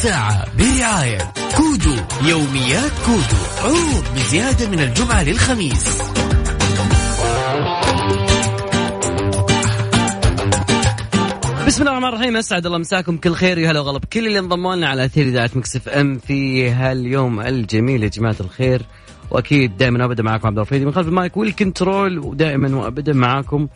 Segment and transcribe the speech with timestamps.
[0.00, 1.96] الساعة برعاية كودو
[2.28, 6.02] يوميات كودو عروض بزيادة من الجمعة للخميس.
[11.66, 14.04] بسم الله الرحمن الرحيم أسعد الله مساكم كل خير يا هلا وغلا.
[14.04, 18.82] كل اللي انضموا لنا على أثير إذاعة ميكس FM في هاليوم الجميل يا جماعة الخير.
[19.30, 23.68] وأكيد دائما وابدا معكم عبد الرفيد من خلف المايك وال control ودائما وابدا معاكم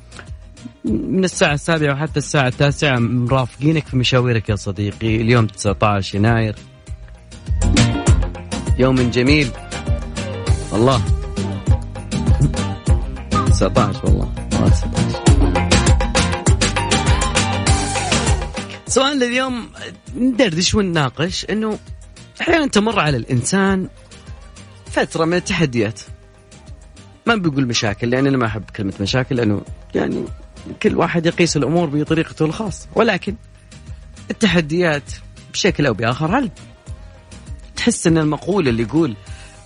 [0.84, 5.16] من الساعة السابعة وحتى الساعة التاسعة مرافقينك في مشاويرك يا صديقي.
[5.16, 6.54] اليوم 19 يناير.
[8.78, 9.50] يوم جميل.
[10.72, 11.02] الله
[13.46, 14.32] 19 والله.
[14.50, 15.24] 19
[18.86, 19.68] سؤالنا اليوم
[20.16, 21.78] ندردش ونناقش إنه
[22.40, 23.88] أحيانا تمر على الإنسان
[24.86, 26.00] فترة من التحديات.
[27.26, 29.62] ما بقول مشاكل لأن أنا ما أحب كلمة مشاكل لأنه
[29.94, 30.24] يعني
[30.82, 32.88] كل واحد يقيس الأمور بطريقته الخاصة.
[32.94, 33.34] ولكن
[34.30, 35.02] التحديات
[35.52, 36.50] بشكل أو بآخر هل
[37.76, 39.16] تحس أن المقولة اللي يقول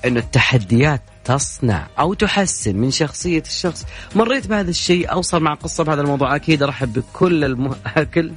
[0.04, 5.84] انه التحديات تصنع أو تحسن من شخصية الشخص؟ مريت بهذا الشيء أو صار مع قصة
[5.84, 6.36] بهذا الموضوع.
[6.36, 7.74] أكيد أرحب بكل الم...
[8.14, 8.32] كل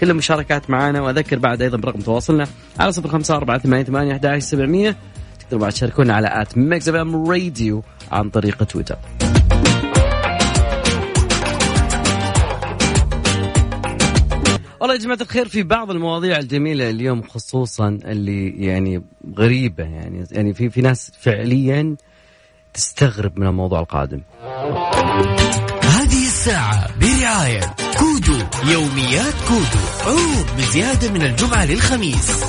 [0.00, 2.46] كل المشاركات معنا وأذكر بعد أيضا برقم تواصلنا
[2.78, 4.96] على صفر خمسة أربعة ثمانية ثمانية أحد سبعمية.
[5.40, 7.82] تقدروا بعد تشاركونا على at Mix FM Radio
[8.12, 8.98] عن طريق تويتر.
[14.82, 19.02] والله يا جماعة الخير في بعض المواضيع الجميلة اليوم خصوصا اللي يعني
[19.38, 21.96] غريبة يعني يعني في في ناس فعليا
[22.74, 24.20] تستغرب من الموضوع القادم.
[25.82, 27.60] هذه الساعة برعاية
[27.98, 28.38] كودو
[28.72, 32.44] يوميات كودو عروض بزيادة من الجمعة للخميس.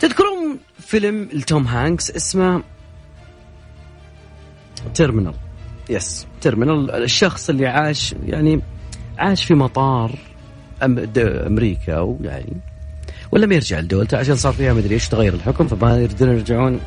[0.00, 2.62] تذكرون فيلم لتوم هانكس اسمه
[4.94, 5.45] Terminal
[5.90, 8.60] yes Terminal الشخص اللي عاش يعني
[9.18, 10.10] عاش في مطار
[10.82, 12.56] أمريكا ويعني
[13.32, 16.80] ولم يرجع لدولته عشان صار فيها مدري إيش تغير الحكم فما يريدون يرجعون.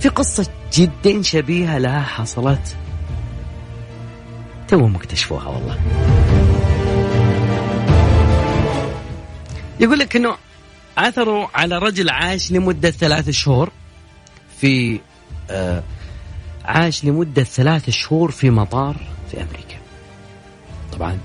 [0.00, 2.76] في قصة جدا شبيهة لها حصلت.
[4.68, 5.78] توهم اكتشفوها والله.
[9.80, 10.36] يقول لك إنه
[10.96, 13.70] عثروا على رجل عاش لمدة ثلاث شهور
[14.60, 15.00] في
[15.50, 15.82] آه
[16.68, 18.96] عاش لمدة ثلاث شهور في مطار
[19.30, 19.76] في أمريكا.
[20.92, 21.18] طبعا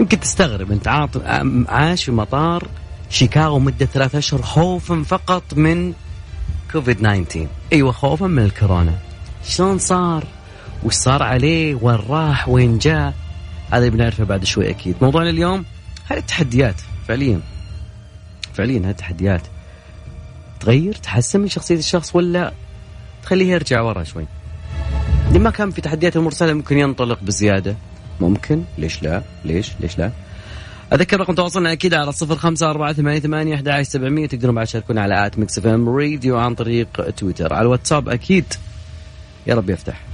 [0.00, 1.08] يمكن تستغرب أنت
[1.68, 2.68] عاش في مطار
[3.10, 5.92] شيكاغو مدة ثلاثة أشهر خوفا فقط من
[6.72, 8.98] كوفيد 19 أيوة خوفا من الكورونا.
[9.44, 10.24] شلون صار؟
[10.84, 13.14] وش صار عليه؟ وين راح؟ وين جاء؟
[13.70, 14.96] هذا بنعرفه بعد شوي أكيد.
[15.02, 15.64] موضوعنا اليوم
[16.06, 17.40] هذه التحديات فعليا
[18.54, 19.42] فعليا هذه التحديات
[20.60, 22.52] تغير تحسن من شخصية الشخص ولا
[23.22, 24.26] تخليه يرجع ورا شوي؟
[25.32, 27.76] لما كان في تحديات المرسلة ممكن ينطلق بزيادة؟
[28.20, 28.64] ممكن.
[28.78, 30.10] ليش لا؟ ليش؟ ليش لا؟
[30.92, 34.26] أذكر رقم تواصلنا أكيد على صفر خمسة أربعة ثمانية ثمانية أحد سبعمية.
[34.26, 37.54] تقدرون بعد تشاركونا على at Mix FM Radio عن طريق تويتر.
[37.54, 38.44] على الواتساب أكيد.
[39.46, 40.04] يا رب يفتح.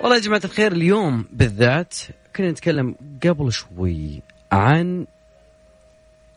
[0.00, 1.94] والله يا جماعة الخير اليوم بالذات
[2.36, 2.94] كنا نتكلم
[3.24, 4.22] قبل شوي
[4.52, 5.06] عن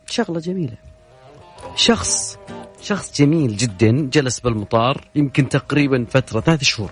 [0.06, 0.78] شغلة جميلة.
[1.76, 2.38] شخص
[2.82, 6.92] شخص جميل جدا جلس بالمطار يمكن تقريبا فترة ثلاث شهور.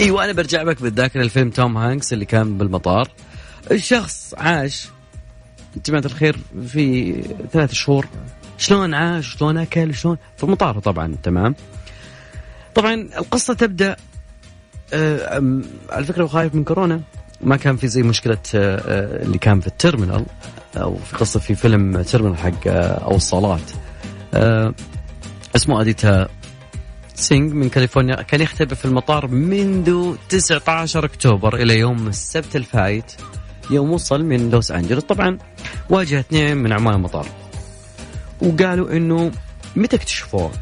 [0.00, 1.22] إيوه أنا برجع لك بالذاكرة.
[1.22, 3.08] الفيلم توم هانكس اللي كان بالمطار.
[3.70, 4.88] الشخص عاش.
[5.86, 6.36] جماعة الخير
[6.68, 7.14] في
[7.52, 8.06] ثلاث شهور.
[8.58, 11.54] شلون عاش؟ شلون أكل؟ شلون؟ في المطار طبعا تمام.
[12.74, 13.96] طبعا القصة تبدأ
[14.92, 15.42] آه
[15.90, 17.00] على فكرة هو خايف من كورونا.
[17.40, 20.26] ما كان في زي مشكلة آه, آه، اللي كان في ال Terminal
[20.76, 23.70] أو في قصة في فيلم Terminal حق أو الصالات.
[25.56, 26.28] اسمه أديتا
[27.16, 33.12] سينغ من كاليفورنيا كان يختبئ في المطار منذ 19 أكتوبر إلى يوم السبت الفايت
[33.70, 35.38] يوم وصل من لوس أنجلوس طبعا
[35.90, 37.26] واجه اثنين من عمال المطار
[38.42, 39.30] وقالوا إنه
[39.76, 40.52] متى اكتشفوه؟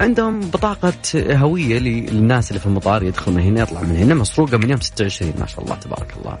[0.00, 4.70] عندهم بطاقة هوية للناس اللي في المطار يدخل من هنا يطلع من هنا مسروقة من
[4.70, 6.38] يوم 26 ما شاء الله تبارك الله.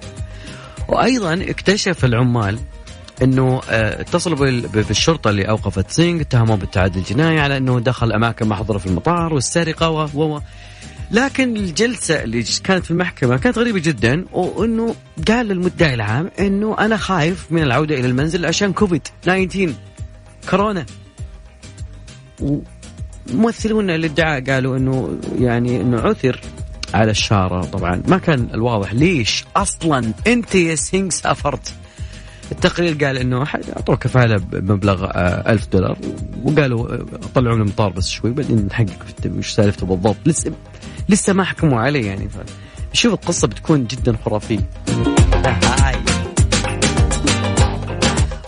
[0.88, 2.58] وأيضا اكتشف العمال
[3.22, 4.36] إنه آه، اتصلوا
[4.74, 9.90] بالشرطة اللي أوقفت سينغ اتهموه بالتعدي الجنائي على إنه دخل أماكن محظورة في المطار والسرقة
[9.90, 10.40] و و
[11.10, 14.94] لكن الجلسة اللي كانت في المحكمة كانت غريبة جدا وإنه
[15.28, 19.74] قال للمدعي العام إنه أنا خايف من العودة إلى المنزل عشان كوفيد 19
[20.50, 20.86] كورونا.
[22.40, 26.40] وممثلون الادعاء قالوا إنه يعني إنه عثر
[26.94, 31.74] على الشاره طبعا ما كان الواضح ليش أصلا أنت يا سينغ سافرت.
[32.52, 35.98] التقرير قال إنه أعطوه كفالة بمبلغ 1000 آه، دولار
[36.44, 40.52] وقالوا آه، طلعوا من المطار بس شوي بعدين نحقق وش سالفته بالضبط لسه
[41.08, 42.28] لسه ما حكموا عليه يعني.
[42.92, 44.70] شوف القصة بتكون جدا خرافية
[45.44, 45.96] هاي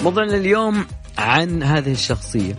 [0.00, 0.87] موضوعنا اليوم
[1.19, 2.55] عن هذه الشخصية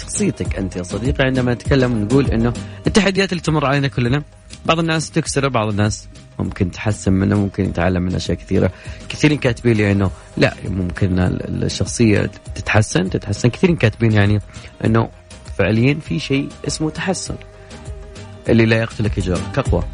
[0.00, 2.52] شخصيتك أنت يا صديقي عندما نتكلم نقول أنه
[2.86, 4.22] التحديات اللي تمر علينا كلنا
[4.66, 6.08] بعض الناس تكسر بعض الناس
[6.38, 8.72] ممكن تحسن منه ممكن يتعلم من أشياء كثيرة.
[9.08, 13.48] كثيرين كاتبين لي إنه لا ممكن الشخصية تتحسن تتحسن.
[13.48, 14.40] كثيرين كاتبين يعني
[14.84, 15.08] إنه
[15.58, 17.34] فعليا في شيء اسمه تحسن
[18.48, 19.84] اللي لا يقتلك يجرك اقوى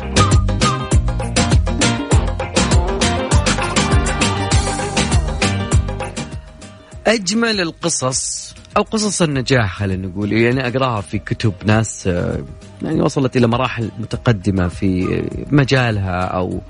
[7.07, 10.33] أجمل القصص أو قصص النجاح خلينا نقول.
[10.33, 12.45] يعني أقراها في كتب ناس آه،
[12.83, 16.61] يعني وصلت إلى مراحل متقدمة في مجالها أو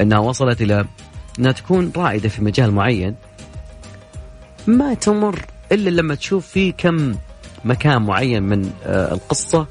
[0.00, 0.84] إنها وصلت إلى
[1.38, 3.14] إنها تكون رائدة في مجال معين.
[4.66, 7.14] ما تمر إلا لما تشوف في كم
[7.64, 9.66] مكان معين من آه، القصة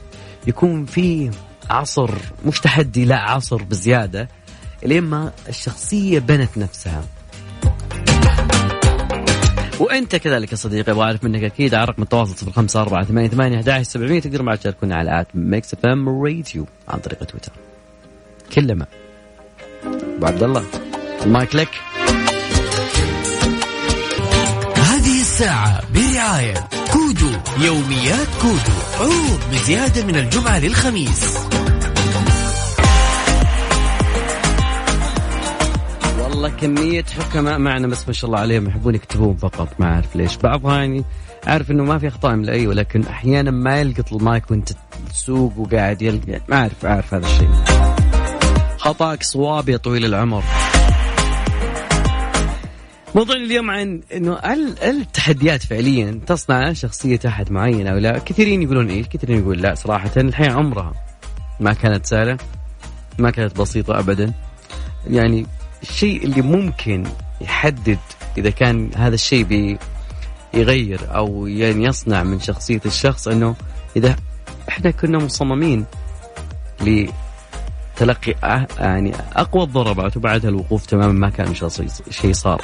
[0.48, 1.32] يكون فيه
[1.70, 2.12] عصر
[2.46, 4.30] مش تحدي لا عصر بزيادة
[4.84, 7.04] لين ما الشخصية بنت نفسها.
[9.80, 13.30] وانت كذلك يا صديقي أبغى أعرف منك أكيد على رقم التواصل صفر خمسة أربعة ثمانية
[13.30, 17.52] ثمانية أحد سبعمية تقدر معك تشاركونا على at Mix FM Radio عن طريق تويتر.
[18.56, 18.86] كلما
[20.18, 20.64] أبو عبد الله
[21.26, 21.70] المايك لك.
[24.76, 27.30] هذه الساعة برعاية كودو
[27.66, 28.78] يوميات كودو.
[29.00, 31.38] عروض بزيادة من الجمعة للخميس.
[36.36, 40.38] والله كمية حكماء معنا بس ما شاء الله عليهم يحبون يكتبون فقط ما أعرف ليش.
[40.38, 41.04] بعضها يعني
[41.48, 44.70] أعرف إنه ما في أخطاء املائية ولكن أحيانا ما يلقط المايك وأنت
[45.10, 47.50] تسوق وقاعد يلقى ما أعرف أعرف هذا الشيء.
[48.78, 50.44] خطأك صواب يا طويل العمر.
[53.16, 58.90] موضوع اليوم عن إنه هل التحديات فعليا تصنع شخصية أحد معين أو لا؟ كثيرين يقولون
[58.90, 60.12] إيه؟ كثيرين يقول لا صراحة.
[60.18, 60.94] الحياة عمرها
[61.60, 62.38] ما كانت سهلة
[63.20, 64.34] ما كانت بسيطة ابدا.
[65.08, 65.46] يعني
[65.82, 67.04] الشيء اللي ممكن
[67.42, 68.00] يحدد
[68.38, 69.78] إذا كان هذا الشيء
[70.54, 73.56] يغير أو يعني يصنع من شخصية الشخص إنه
[73.96, 74.16] إذا
[74.70, 75.86] إحنا كنا مصممين
[76.82, 78.36] لتلقي
[78.80, 81.54] يعني أقوى الضربات وبعدها الوقوف تماما ما كان
[82.10, 82.62] شيء صار.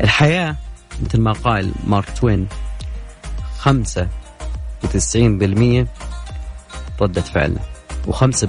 [0.00, 0.56] الحياة
[1.02, 2.48] مثل ما قال مارك توين
[3.64, 3.68] 95%
[7.00, 7.60] ردة فعلنا
[8.06, 8.44] و5%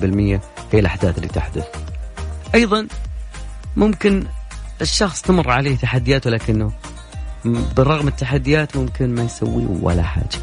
[0.74, 1.68] هي الأحداث اللي تحدث
[2.56, 2.88] أيضا
[3.76, 4.24] ممكن
[4.82, 6.72] الشخص تمر عليه تحديات ولكنه
[7.46, 10.40] بالرغم التحديات ممكن ما يسوي ولا حاجة.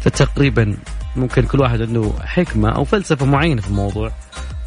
[0.00, 0.76] فتقريبا
[1.16, 4.12] ممكن كل واحد عنده حكمة أو فلسفة معينة في الموضوع.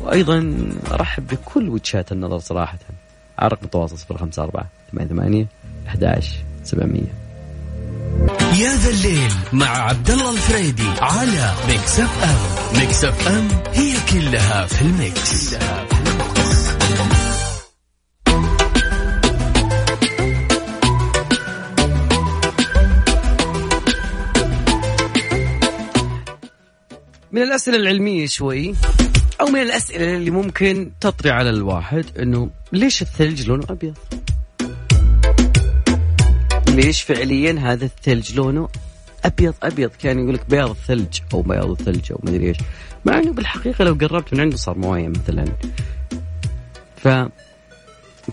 [0.01, 2.77] وأيضا أرحب بكل وجهات النظر صراحة.
[3.39, 5.47] على رقم التواصل 054 88
[5.87, 7.03] 11 700
[8.59, 14.81] يا ذا الليل مع عبد الله الفريدي على Mix FM Mix FM هي كلها في
[14.81, 17.20] ال mix, كلها في ال mix.
[27.31, 28.75] من الأسئلة العلمية شوي
[29.41, 33.97] أو من الأسئلة اللي ممكن تطري على الواحد إنه ليش الثلج لونه أبيض؟
[36.67, 38.69] ليش فعليا هذا الثلج لونه
[39.25, 42.57] أبيض أبيض؟ كان يقول لك بياض الثلج أو بياض الثلج أو مدري إيش.
[43.05, 45.45] مع إنه بالحقيقة لو قربت من عنده صار موية مثلا.
[46.95, 47.07] ف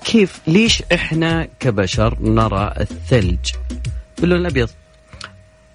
[0.04, 3.50] كيف ليش إحنا كبشر نرى الثلج
[4.20, 4.68] باللون الأبيض؟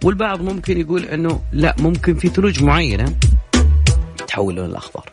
[0.03, 3.15] والبعض ممكن يقول إنه لا ممكن في ثلوج معينة
[4.27, 5.09] تحول لون الاخضر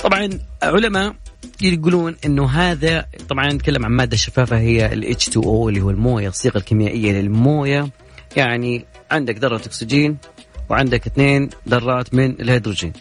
[0.00, 0.28] طبعا
[0.62, 1.14] علماء
[1.62, 6.58] يقولون إنه هذا طبعا نتكلم عن مادة شفافة هي ال H2O اللي هو الموية الصيغة
[6.58, 7.88] الكيميائية للموية.
[8.36, 10.16] يعني عندك ذرة أكسجين
[10.68, 12.92] وعندك اثنين ذرات من الهيدروجين.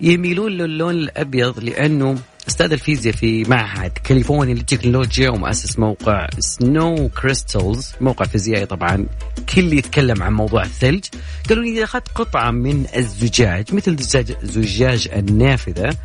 [0.00, 2.18] يميلون للون الأبيض لأنه
[2.50, 9.06] أستاذ الفيزياء في معهد كاليفورنيا للتكنولوجيا ومؤسس موقع Snow Crystals موقع فيزيائي طبعا.
[9.54, 11.04] كل يتكلم عن موضوع الثلج.
[11.48, 15.96] قالوا إذا أخذت قطعة من الزجاج مثل زجاج, زجاج النافذة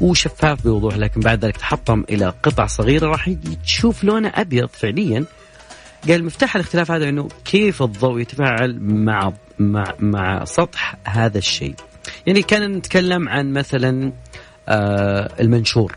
[0.00, 3.30] وشفاف بوضوح لكن بعد ذلك تحطم إلى قطع صغيرة راح
[3.64, 5.24] تشوف لونه أبيض فعليا.
[6.08, 11.74] قال مفتاح الاختلاف هذا إنه كيف الضوء يتفاعل مع مع مع سطح هذا الشيء؟
[12.26, 14.12] يعني كان نتكلم عن مثلا
[14.68, 15.96] المنشور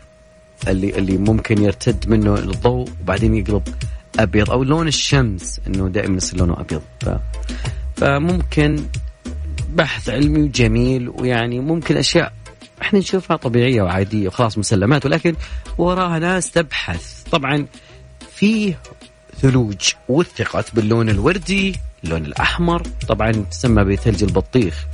[0.68, 3.62] اللي اللي ممكن يرتد منه الضوء وبعدين يقلب
[4.18, 6.82] أبيض أو لون الشمس إنه دائما يصير لونه أبيض.
[7.00, 7.08] ف
[7.96, 8.84] فممكن
[9.74, 12.32] بحث علمي وجميل ويعني ممكن أشياء
[12.82, 15.34] إحنا نشوفها طبيعية وعادية وخلاص مسلمات ولكن
[15.78, 17.22] وراها ناس تبحث.
[17.30, 17.66] طبعا
[18.34, 18.78] فيه
[19.40, 24.86] ثلوج وثقت باللون الوردي اللون الأحمر طبعا تسمى بثلج البطيخ.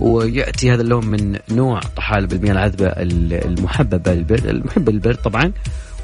[0.00, 5.52] ويأتي هذا اللون من نوع طحالب المياه العذبة المحببة للبرد المحبه للبرد طبعا.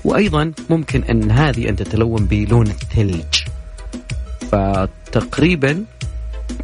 [0.04, 3.24] وأيضا ممكن أن هذه أن تتلون بلون الثلج
[4.52, 5.84] فتقريبا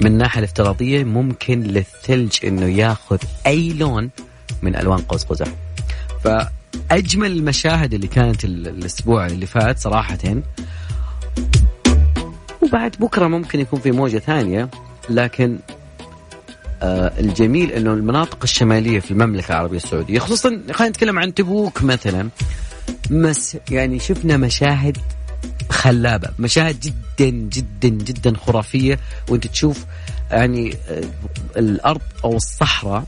[0.01, 4.11] من الناحية الافتراضية ممكن للثلج إنه ياخذ أي لون
[4.63, 5.47] من ألوان قوس قزح.
[6.25, 10.19] فأجمل المشاهد اللي كانت الأسبوع اللي فات صراحة.
[12.63, 14.71] وبعد بكرة ممكن يكون في موجة ثانية
[15.11, 15.59] لكن
[16.83, 22.29] الجميل إنه المناطق الشمالية في المملكة العربية السعودية خصوصا خلينا نتكلم عن تبوك مثلا
[23.11, 24.99] مس يعني شفنا مشاهد
[25.71, 29.85] خلابة مشاهد جدا جدا جدا خرافية وأنت تشوف
[30.31, 31.05] يعني آه،
[31.57, 33.05] الأرض أو الصحراء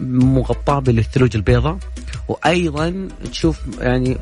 [0.00, 1.78] مغطاة بالثلوج البيضاء
[2.28, 4.18] وأيضا تشوف يعني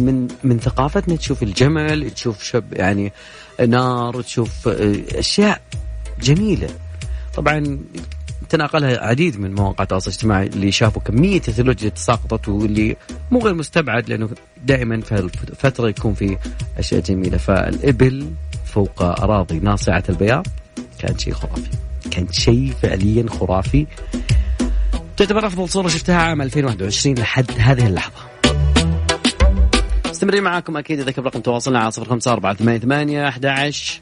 [0.00, 3.12] من من ثقافتنا تشوف الجمل تشوف شب يعني
[3.68, 5.60] نار تشوف آه، أشياء
[6.22, 6.68] جميلة.
[7.34, 7.78] طبعا
[8.48, 12.96] تناقلها عديد من مواقع التواصل الاجتماعي اللي شافوا كمية الثلوج اللي تساقطت واللي
[13.30, 14.28] مو غير مستبعد لأنه
[14.64, 16.36] دائما في الفترة يكون في
[16.78, 17.38] أشياء جميلة.
[17.38, 18.30] فالإبل
[18.64, 20.46] فوق أراضي ناصعة البياض
[20.98, 21.70] كان شيء خرافي.
[22.10, 23.86] كان شيء فعليا خرافي.
[25.16, 28.34] تعتبر افضل صورة شفتها عام 2021 لحد هذه اللحظة.
[30.10, 34.00] مستمرين معاكم أكيد إذا كان رقم تواصلنا على 05488 11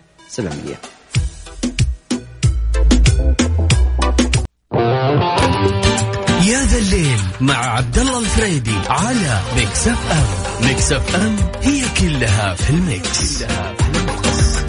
[7.40, 13.74] مع عبد الله الفريدي على Mix FM Mix FM هي كلها في ال mix, كلها
[13.74, 14.62] في ال mix.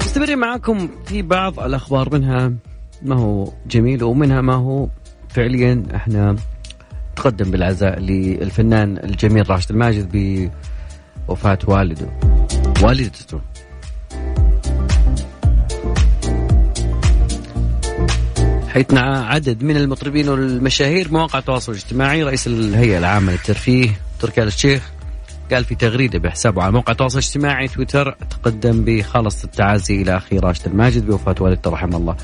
[0.00, 2.52] مستمرين معاكم في بعض الأخبار منها
[3.02, 4.88] ما هو جميل ومنها ما هو
[5.28, 6.36] فعليا إحنا
[7.16, 10.08] تقدم بالعزاء للفنان الجميل راشد الماجد
[11.28, 12.06] بوفاة والده
[12.82, 13.40] والدته
[18.68, 22.22] حيث عدد من المطربين والمشاهير مواقع التواصل الاجتماعي.
[22.22, 24.90] رئيس الهيئة العامة للترفيه تركي آل الشيخ
[25.52, 30.66] قال في تغريدة بحسابه على موقع التواصل الاجتماعي تويتر تقدم بخالص التعازي إلى أخي راشد
[30.66, 32.16] الماجد بوفاة والدته رحمه الله.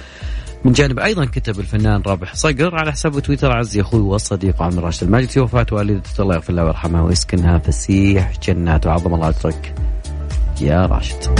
[0.64, 5.02] من جانب أيضا كتب الفنان رابح صقر على حسابه تويتر عزي أخوي والصديق عمر راشد
[5.04, 9.74] الماجد في وفاة والدته الله يغفر لها ويرحمها ويسكنها فسيح جنات وعظم الله أجرك.
[10.64, 11.34] يا راشد.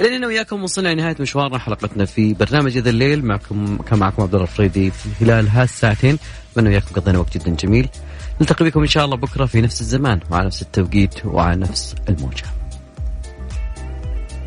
[0.00, 3.24] لأننا وياكم وصلنا لنهاية مشوارنا حلقتنا في برنامج ذا الليل.
[3.24, 6.18] معكم كان معكم عبد الله الفريدي في خلال هالساعتين
[6.52, 7.88] أتمنى وياكم قضينا وقت جدا جميل.
[8.40, 12.44] نلتقي بكم إن شاء الله بكرة في نفس الزمان وعلى نفس التوقيت وعلى نفس الموجة.